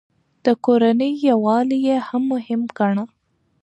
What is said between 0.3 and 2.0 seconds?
د کورنۍ يووالی يې